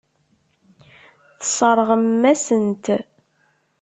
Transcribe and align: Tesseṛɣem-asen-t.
Tesseṛɣem-asen-t. 1.39 2.85